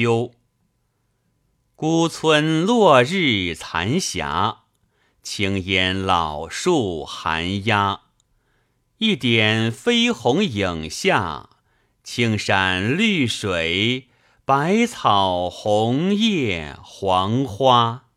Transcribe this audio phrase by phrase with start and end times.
[0.00, 0.32] 秋
[1.76, 4.60] 孤村落日残霞，
[5.22, 8.00] 轻烟老树寒鸦，
[8.96, 11.50] 一点飞鸿影下，
[12.02, 14.08] 青山绿水，
[14.46, 18.09] 百草红叶黄花。